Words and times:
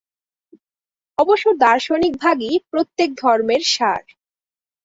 অবশ্য 1.17 1.45
দার্শনিক 1.61 2.13
ভাগই 2.17 2.53
প্রত্যেক 2.71 3.09
ধর্মের 3.21 3.63
সার। 3.73 4.03